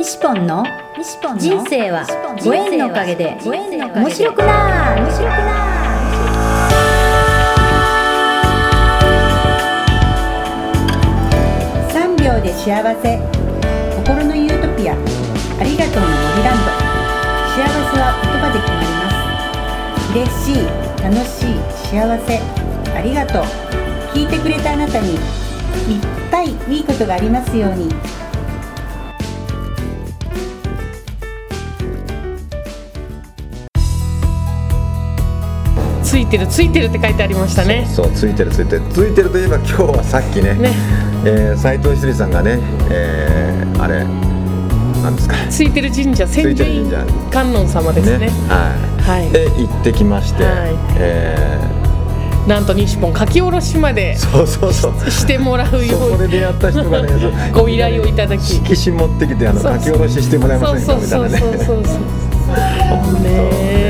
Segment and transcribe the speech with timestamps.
[0.00, 0.64] 西ポンの
[1.36, 2.06] 人生は
[2.42, 5.60] ご縁のおかげで面白くな面白くな
[11.92, 13.20] 3秒で幸せ。
[13.94, 14.94] 心のユートピア。
[14.94, 14.96] あ
[15.64, 16.72] りがとうの森ランド
[17.52, 19.04] 幸せは言葉で決まりま
[20.00, 20.16] す。
[20.16, 20.64] 嬉しい
[21.04, 21.60] 楽しい
[21.90, 22.40] 幸せ。
[22.96, 23.44] ありがとう。
[24.16, 25.20] 聞いてくれたあなたにいっ
[26.30, 27.90] ぱいいいことがありますように
[36.30, 37.86] てるついてるって書いてありましたね。
[37.92, 38.82] そうついてるついてる。
[38.92, 40.72] ついてるといえば今日はさっきねね。
[41.24, 42.58] えー斉藤ひとりさんがね、
[42.90, 44.04] えーあれ
[45.02, 45.34] なんですか？
[45.50, 48.30] ついてる神社千住院る神社観音様ですね。
[48.48, 49.30] はい、はい。
[49.30, 50.54] で行ってきまして、はい。
[50.98, 51.58] え
[52.48, 55.10] なんと西本書き下ろしまでーそうそうそう。
[55.10, 57.32] してもらうよそうこで出会った人がねそう
[57.64, 58.56] ご依頼をいただき。
[58.56, 60.92] 色紙持ってきてあのそう書き下ろししてもらえませんか？
[60.92, 61.66] そうみたいなねそうそう。
[61.66, 63.30] そうそうね。
[63.62, 63.89] え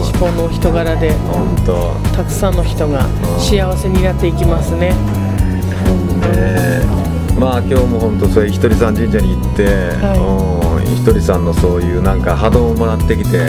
[0.00, 3.06] う西本のお人柄で本当たくさんの人が
[3.38, 4.90] 幸せになっていきますね。
[4.90, 4.94] ね
[7.38, 9.64] まあ今日も本当そういうひとりさん神社に行って、
[10.18, 13.48] うんひとりさんのそういうなんか波動をもらってきて、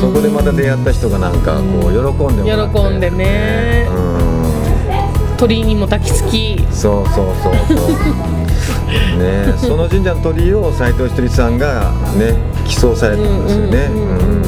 [0.00, 3.86] そこでまた出会った人がなんかこう喜んでもらって喜んでね。
[3.88, 5.36] うん。
[5.38, 6.58] 鳥居にも抱きつき。
[6.70, 9.18] そうそうそうそう。
[9.18, 12.34] ねその神社の鳥居を斎藤ひとりさんがね
[12.66, 13.78] 寄贈されたんですよね。
[13.86, 14.34] うんうん。
[14.34, 14.39] うん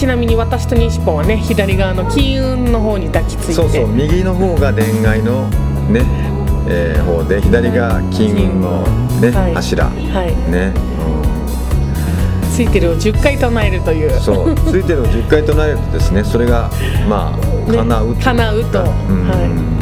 [0.00, 3.52] ちなみに私と西本はね左側の金運の方に抱きついて。
[3.52, 5.46] そうそう右の方が恋愛の
[5.90, 6.00] ね、
[6.66, 8.82] えー方で左が金運の
[9.20, 9.54] ね、はい。
[9.54, 9.84] 柱。
[9.84, 9.90] は
[10.24, 10.50] い。
[10.50, 10.72] ね、
[12.50, 14.14] ついてるを10回唱えるという。
[14.14, 14.54] うんそう。
[14.54, 16.70] ついてるを10回唱えるとですねそれが
[17.06, 17.36] まあ
[17.70, 17.76] ね。
[17.76, 18.24] 叶うというか。
[18.24, 18.80] 叶うと。
[18.80, 19.28] うん。
[19.28, 19.79] は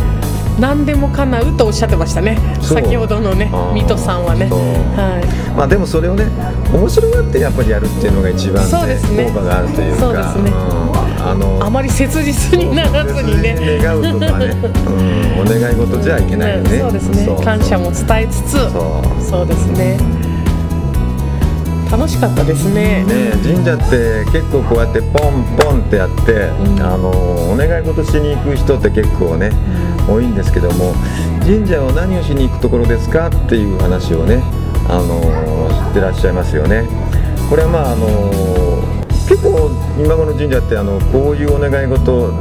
[0.58, 2.36] 何でも叶うとおっしゃってましたね。
[2.60, 4.46] 先ほどのね水戸さんはね。
[4.46, 6.26] はまあでもそれをね
[6.72, 9.24] 面白がってやっぱりやるっていうのが一番、ねそうですね。
[9.26, 10.00] 効果があるというか。
[10.00, 10.50] そうですね。
[10.50, 10.88] うん。
[11.18, 13.78] あのいあまり切実にならずにね。
[13.82, 14.46] 願うとかね、
[15.36, 17.44] うん、お願い事じゃいけないよね、ねそうですね。
[17.44, 18.58] 感謝も伝えつつ。
[19.28, 20.27] そうですね
[21.90, 23.04] 楽しかったですね。
[23.04, 26.82] ね神社って結構こうやってポンポンってやって、ん。
[26.82, 27.10] あの
[27.50, 29.50] お願い事しに行く人って結構ね、
[30.08, 30.94] 多いんですけども
[31.40, 34.42] 神社は何をしに行くところですかっていう話をね、
[34.88, 35.20] あの
[35.86, 36.86] 知ってらっしゃいますよね。
[37.48, 38.06] これはまああの
[39.28, 42.32] 結構今頃の神社ってあのこういうお願い事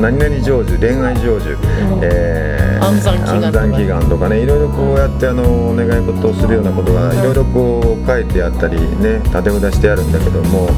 [0.00, 1.56] 何々成就恋愛成就、
[2.02, 3.14] えー安産
[3.72, 4.40] 祈願とかね。
[4.40, 10.70] いろいろこうやってあのお願い事をするようなことがいろいろこう書いてあったりね立て札してあるんだけども、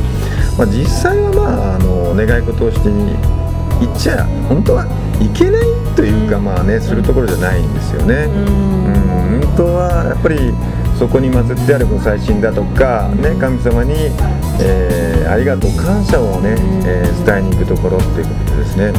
[0.59, 4.87] まあ、実際はまああのお願い事をして行っちゃ本当は
[5.21, 5.63] いけない
[5.95, 8.25] というか、まあねするところじゃないんですよね。
[8.25, 9.43] うん。
[9.43, 10.53] 本当はやっぱり
[10.99, 13.93] そこに祀ってあるご祭神だとか、ね、神様に、
[14.61, 18.93] えーありがとう感謝をね、えー伝えに行くところっていうことですね。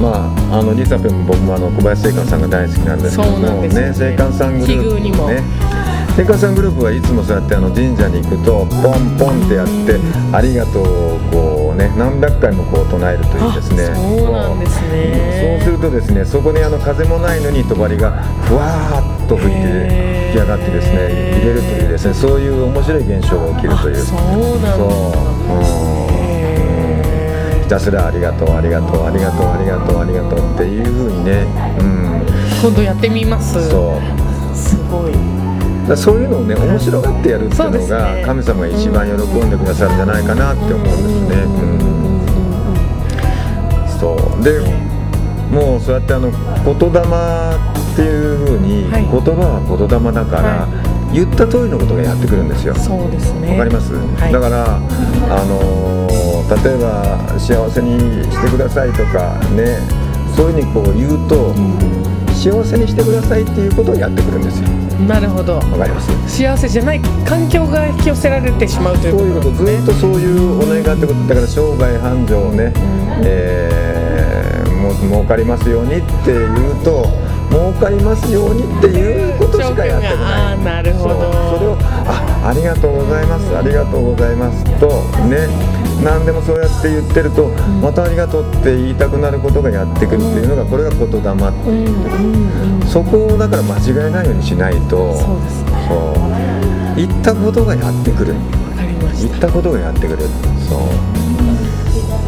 [0.00, 3.68] まあ、あのリサペも僕もあの小林聖寛さんが大好きなんですけどもね。
[3.68, 5.42] ね聖寛さんグループね。
[6.16, 9.98] 聖寛さんグループはいつもそうやってあの神社に行くとポンポンってやって
[10.32, 10.82] 「ありがとう」
[11.14, 11.53] をこう
[11.88, 13.84] ね何百回もこう唱えるというですね。
[13.90, 15.58] あそうなんですね。
[15.60, 23.96] そうするとですねそこにあの風もないのに帳がふわーっと吹いて吹き上がってですね入れるというですねそういう面白い現象が起きるという。
[23.96, 24.86] あそうなんだそう。
[24.86, 25.62] うん。
[25.62, 31.46] へひたすらありがとうありがとうありがとうありがとうありがとうっていうふうにね、
[31.78, 33.68] うん、ー今度やってみます。
[33.70, 34.56] そう。
[34.56, 35.43] すごい
[35.88, 39.12] だそういうのをね面白がってやるっていうのが神様が一番喜
[39.46, 40.96] んでくださるんじゃないかなって思うんです
[41.28, 41.42] ね。
[41.44, 41.84] うん
[44.00, 44.42] そう。
[44.42, 44.60] で
[45.50, 46.38] もうそうやってあの言
[46.92, 49.02] 霊っていうふうに、はい。
[49.02, 52.74] 言葉は言霊だから、は言った通りのことがやってくるんですよ。
[52.74, 53.52] そうですね。
[53.52, 54.32] わかります、はい。
[54.32, 59.78] だから、あのー例えば幸せにしてくださいとかね
[60.36, 61.54] そういうふうにこう言うと、
[62.50, 64.68] 幸せにしてくださいっていうことをやってくるんですよ。
[65.08, 65.54] なるほど。
[65.54, 66.42] わかります？
[66.44, 71.20] 幸せじゃない環境が引き寄せられてしまうといそういううここととずっとそういうお願いってこと。
[71.26, 72.72] だから商売繁盛ね、
[73.24, 77.06] えーもう儲かりますようにって言うと
[77.48, 80.58] 儲かりますようにっていうことしかやってこない。
[80.62, 81.14] なるほど。
[81.56, 83.56] それをあありがとうございます。
[83.56, 84.88] ありがとうございますと
[85.24, 85.48] ね
[86.02, 87.48] 何でもそうやって言ってると、
[87.80, 95.14] またありがとうって言いたくなることがやってくるっていうのがこれが言霊っていう、そこをだから間違えないようにしないと。
[95.14, 95.88] そうですね。
[95.88, 96.96] そう。
[96.96, 98.34] 言ったことがやってくる。
[99.20, 100.18] 言ったことがやってくる。
[100.68, 100.76] そ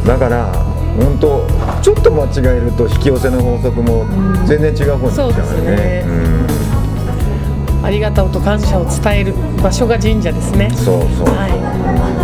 [0.05, 0.07] う。
[0.07, 0.53] だから
[0.97, 1.47] 本当
[1.83, 4.07] ちょっと間違えると引き寄せの法則も
[4.47, 6.05] 全然違う方に行っちゃうよね。
[6.05, 7.85] そうん。
[7.85, 10.71] ありがとうと感謝を伝える場所が神社ですね。
[10.71, 11.27] そうそう。
[11.27, 12.16] はい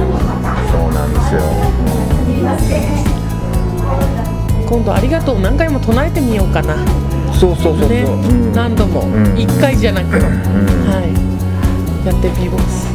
[1.33, 1.41] で
[2.59, 2.73] すよ。
[4.69, 6.77] 今度ありがとう何回も唱えてみようかな。
[7.35, 8.53] そうそうそうそう、ね、うん。
[8.53, 9.39] 何度も、うん。
[9.39, 10.21] 一回じゃなく、ん。
[10.21, 12.07] はい。
[12.07, 12.93] やってみます。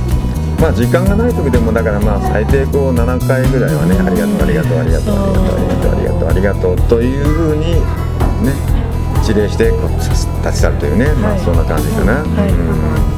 [0.59, 7.73] まあ時間がない時でもだからまあ最低こう7回ぐらいはねありがとうありがとうありがとうありがとうありがとうありがとうありがとうというふうに
[8.43, 8.53] ね
[9.21, 13.16] 指令して立ち去るというね、まはいあそんな感じかな、はいうん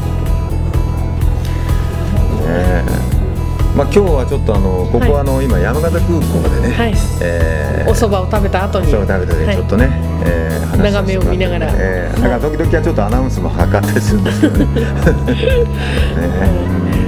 [3.79, 6.93] まあ今日はちょっとあのここはあの、今山形空港でね、はい。
[7.21, 9.87] えーお蕎麦を食べた後にそう食べちょっとね、
[10.27, 11.71] えー話眺めを見ながら。
[11.79, 14.65] えーだから時々はちょっとアナウンスも図ったりするんですけどね。
[14.65, 14.83] ね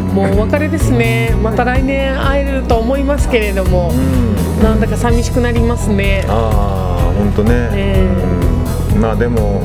[0.16, 1.36] もうお別れですね。
[1.44, 4.64] また来年会えると思いますけれども、うん。
[4.64, 6.24] なんだか寂しくなりますね。
[6.30, 8.08] ああ本当ね、え。
[8.96, 9.02] うん。
[9.02, 9.62] まあでも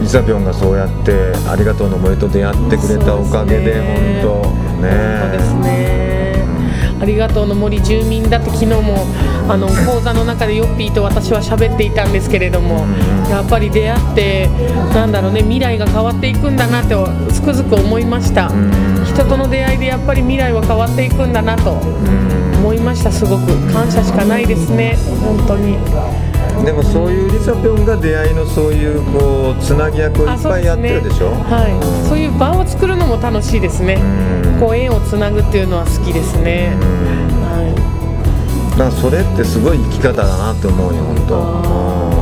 [0.00, 4.22] リサピョンがそうやって「ありがとうの森」と出会ってくれたおかげでね。
[4.22, 4.66] 本当。
[4.82, 5.95] ね本当ですね
[7.00, 9.06] ありがとうの森住民だって昨日も
[9.48, 14.48] あの講座の中でヨッピーと私は喋っていたんですけれども、うんやっぱり出会って
[14.94, 16.94] なんだろうね未来が変わっていくんだなって
[17.32, 19.04] つくづく思いました、うん。
[19.04, 23.10] 人との出会いでやっぱり未来は変わっていくんだなとうん思いました。
[23.10, 25.76] すごく感謝しかないですね本当に
[26.64, 31.30] でもそういうリサピョンが出会いのそういうこうつなぎ役をいっぱいやってるでしょ？
[31.30, 34.60] はい、そういう場を作るのも楽しいですね、うん。
[34.60, 36.80] こう縁をつなぐっていうのは好きですね、うん。
[37.44, 37.66] は
[38.72, 42.16] だからそれってすごい生き方だなって思うよ本当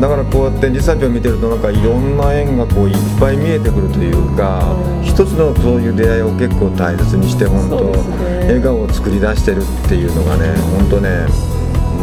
[0.00, 8.38] だからこうやってリサピを見てるとなんかいろんな縁がこういっぱい見えてくるというか一つのそういう出会いを結構大切にして本当ね。
[8.48, 11.26] 笑顔を作り出してるっていうのがね本当ね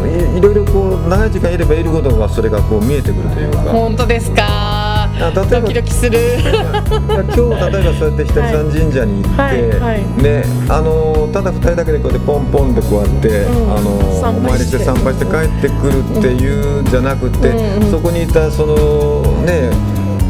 [0.06, 3.64] いいろいろこう長い時間いればいるほどがそれがこう見えてくるというか。
[3.64, 5.10] い、本当ですか？
[5.34, 6.20] ドキドキする。
[6.42, 10.24] 今日例えばそうやってひとりさん神社に行って、はいはい。
[10.24, 13.78] ねあのただ2人だけでこうやってポンポンでこうやって、うん。
[13.78, 13.90] あの
[14.38, 19.70] お参りして参拝して帰ってくるっていうんじゃなくて、うんうんそこにいたそのね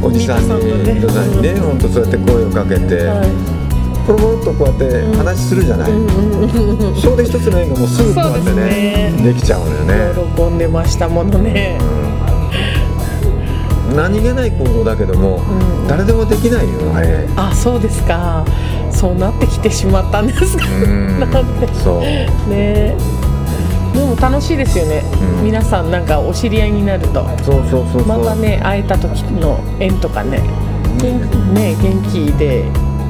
[0.04, 0.94] おじさんにミトさんとね。
[0.94, 3.65] ミトさんにね本当そうやって声をかけて、はい
[4.06, 5.92] ポロポロっとこうやって話するじゃない、
[7.02, 9.94] それで一つの縁がもうすぐこうやってねできちゃうのよね。
[10.38, 11.78] 喜んでましたものね、
[13.96, 15.88] 何気ない行動だけども、ん。
[15.88, 17.28] 誰でもできないよあれ。
[17.36, 18.46] あそうですか。
[18.92, 20.66] そうなってきてしまったんですか。
[20.68, 21.20] うん。
[21.20, 21.68] なんて。
[21.74, 22.02] そう。
[22.50, 22.96] ね。
[23.94, 25.04] でも楽しいですよね、
[25.40, 25.46] うん。
[25.46, 27.26] 皆さんなんかお知り合いになると。
[27.44, 28.06] そうそうそうそう。
[28.06, 30.42] またね会えた時の縁とかね。
[31.02, 31.18] 元
[31.54, 32.66] ね元気で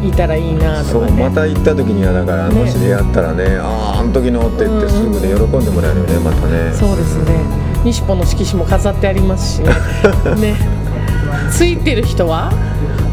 [0.09, 6.71] いたらいいなとかねそうまた行った時にはだから、ねもし出会ったらねあああの時のって言ってすぐで喜んでもらえるよねまたね。
[6.73, 7.39] そうですね。
[7.83, 9.69] 西ポの色紙も飾ってありますしね。
[10.41, 10.55] ね。
[11.51, 12.51] ついてる人は？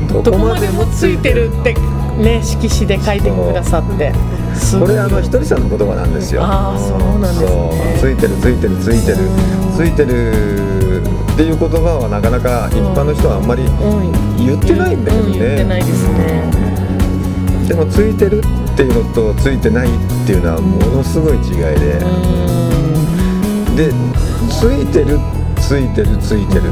[0.09, 1.75] どこまでもついてるって
[2.19, 4.13] ね色紙で書いてくださって。
[4.79, 6.43] これあのひとりさんの言葉なんですよ。
[6.45, 7.97] あーそうなんですね。
[8.01, 9.19] ついてるついてるついてる。
[9.77, 14.13] ついてるっていう言葉はなかなか一般の人はあんまりうん。
[14.45, 16.72] 言ってないんだけどうん言ってないねですね
[17.73, 18.43] でもついてる
[18.75, 19.91] っていうのとついてないっ
[20.27, 21.97] ていうのはものすごい違いで。
[21.97, 22.05] う
[23.75, 23.91] で
[24.51, 25.19] ついてる
[25.57, 26.71] ついてるついてる。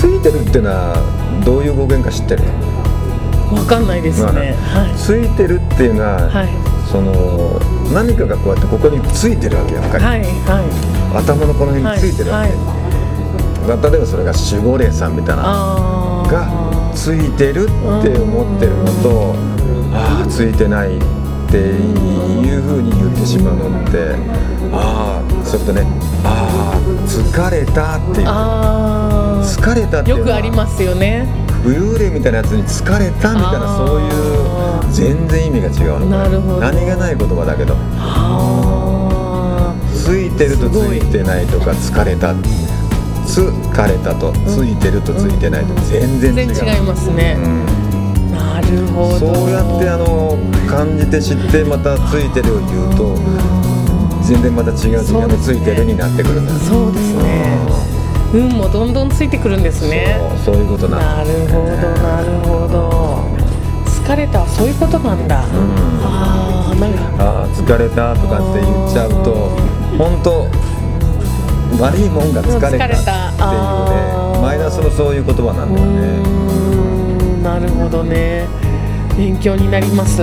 [0.00, 0.96] ついてるっていうのは
[1.44, 2.42] どういう語源か知ってる？
[2.42, 2.46] ん
[3.54, 4.56] わかんないですね。
[4.72, 6.48] はついてるっていうのは、いはい。
[6.90, 7.60] その
[7.92, 12.58] 何かがこうやってここについてるわけやっぱり、はいは頭のこの辺についてるわけ、はい
[13.68, 17.66] まあ例えばそれが守護霊さんみたいながついてるっ
[18.02, 19.34] て思ってるのと
[19.94, 21.00] ああついてないっ
[21.50, 24.16] ていうふうに言ってしまうのって
[24.72, 25.86] ああそれとね
[26.24, 28.28] ああ疲れたっていう。
[29.44, 31.26] 疲れたっていうよくありますよね。
[31.64, 36.28] 幽霊みたいなやつに疲れたみたいなそういう全然意味が違うのな。
[36.28, 36.60] るほど。
[36.60, 37.74] 何気ない言葉だけど。
[37.98, 39.74] あ。
[39.94, 42.34] ついてるとついてないとか疲れた。
[43.24, 44.32] 疲れたと。
[44.46, 45.74] ついてるとついてないと。
[45.82, 47.83] 全ー然違う、全然違いますね、うん
[48.54, 49.34] なるほど。
[49.34, 50.38] そうやってあの
[50.70, 53.16] 感じて知ってまたついてるを言うと
[54.22, 56.52] 全然また違う次元のついてるになってくるんだ。
[56.54, 57.58] そうですね。
[58.32, 60.16] 運もどんどんついてくるんですね。
[60.44, 63.24] そうそういうことなのなるほどなるほど。
[63.86, 67.24] 疲れたはそういうことなんだ、ああなんか。
[67.24, 69.50] ああ疲れたとかって言っちゃうと
[69.96, 70.46] 本当
[71.82, 73.02] 悪いもんが疲れたっていうね
[74.42, 76.63] マイナスのそういう言葉なんだようね
[77.44, 78.48] なるほどね。
[79.18, 80.22] 勉強になります、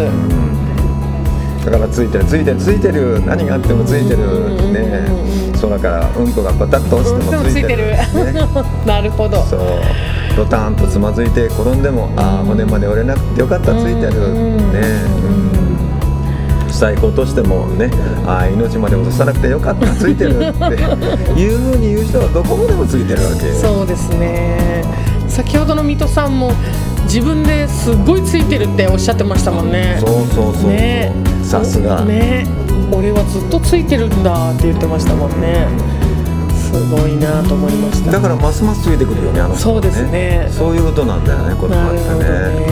[1.63, 3.23] だからついてるついてるついてる。
[3.23, 4.73] 何があってもついてる。
[4.73, 5.07] ね。
[5.61, 7.77] 空からうんこがパタッと落ちてでももついてる。
[7.77, 8.07] ね。
[8.87, 9.43] なるほど。
[9.43, 9.59] そう。
[10.35, 14.25] ドタンとつまずいて転んでもああ骨まで折れなくてよかったついてる。
[14.25, 14.79] うんね。
[16.65, 16.71] うん。
[16.71, 17.91] 最高としてもね
[18.25, 20.39] ああ命まで落とさなくてよかったついてる。
[20.49, 20.63] って
[21.39, 23.53] いうふうに言う人はどこまでもついてるわけ。
[23.53, 24.83] そうですね。
[25.27, 26.51] 先ほどの水戸さんも
[27.13, 29.98] 自分ですごいついてるっておっしゃってましたもんね。
[30.00, 31.12] そうそうそうね。
[31.44, 32.06] さすが。
[32.06, 32.48] ね。
[32.89, 35.68] 俺はずっとついてるんだって言ってましたもんね。
[36.56, 38.12] すごいなと思いました。
[38.13, 40.48] だからますますついてくるよねあの人はそうですね。
[40.51, 42.60] そういうことなんだよねこのなるほど話はね。
[42.62, 42.72] ね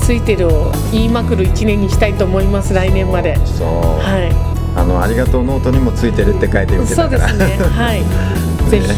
[0.00, 3.34] ついてるを言いまくる一年にしたいと思います来年まで。
[3.46, 3.66] そう、
[3.98, 4.30] は
[4.76, 7.28] あのありがとうノートにもついてるって書いてみいてたから。
[7.28, 7.66] そうですね。
[7.66, 8.04] はい。
[8.70, 8.92] ぜひ。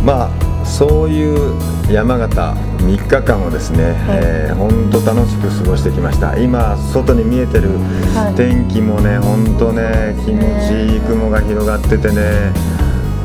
[0.00, 0.06] うん。
[0.06, 1.56] まあそういう
[1.88, 6.36] 山形3日間をですね、えー、本当楽しく過ごしてきました。
[6.36, 7.78] 今外に見えてる
[8.12, 8.34] はい。
[8.34, 12.50] 天気もね本当ね気持ちいい雲が広がっててね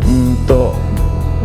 [0.06, 0.76] うんと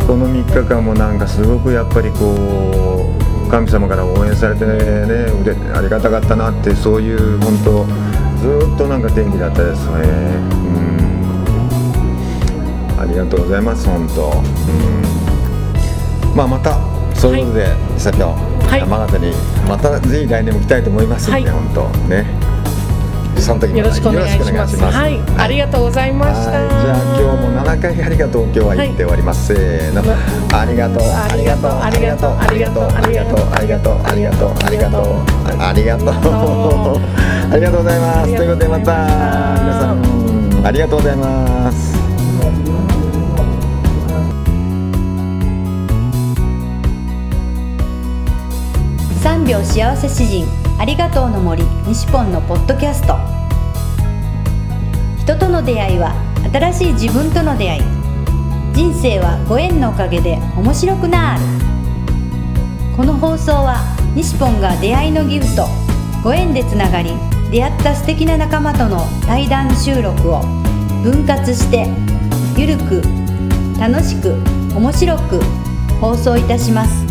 [0.05, 3.11] この3日間もなんかすごくやっぱりこ
[3.47, 4.73] う神様から応援されてね
[5.41, 7.83] 腕ありがたかったなってそういう本当
[8.37, 9.93] ずっとなんか天気だったですね。
[12.93, 13.01] うん。
[13.01, 14.29] ありがとうございます本当。
[14.29, 15.34] うん
[16.35, 16.77] まあまた
[17.15, 18.35] そういうことで、さきょ
[18.67, 18.79] はい。
[18.81, 19.33] 山形に
[19.67, 21.49] またぜひ来年も来たいと思いますんで、はい。
[21.49, 22.25] 本当ね。
[23.37, 24.77] その時もよろしくお願いします。
[24.77, 26.51] はい、ありがとうございました。
[26.51, 26.69] はい。
[26.69, 30.01] じゃあ今日も7回ありがとう今日は言って終わります、せーの。
[30.57, 31.03] ありがとう。
[31.03, 31.71] ありがとう。
[31.71, 32.31] ありがとう。
[32.37, 32.85] ありがとう。
[32.91, 33.49] ありがとう。
[33.53, 34.55] ありがとう。
[34.65, 35.15] ありがとう。
[35.63, 36.15] ありがとう。
[36.19, 37.25] ありがとう。
[37.51, 38.35] ありがとうございます。
[38.35, 38.91] ということでまた
[39.61, 42.04] 皆さんありがとうございます
[49.45, 50.47] 秒幸せ詩人
[50.79, 53.15] ありがとうの森西ポンのポッドキャスト。
[55.19, 56.15] 人との出会いは
[56.51, 57.81] 新しい自分との出会い。
[58.73, 61.41] 人生はご縁のおかげで面白くなる。
[62.97, 63.77] この放送は
[64.15, 65.67] 西ポンが出会いのギフト
[66.23, 67.11] ご縁でつながり
[67.51, 70.41] 出会った素敵な仲間との対談収録を
[71.03, 71.87] 分割して
[72.57, 73.03] ゆるく
[73.79, 74.33] 楽しく
[74.75, 75.39] 面白く
[76.01, 77.04] 放送いたします。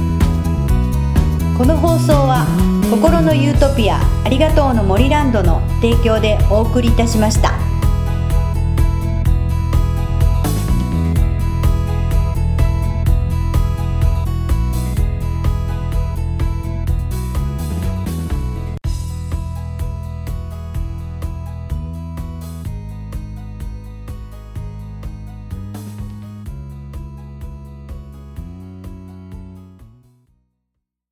[1.56, 2.46] この放送は
[2.90, 7.63] 心のユートピアありがとうの森ランドの提供でお送りいたしました。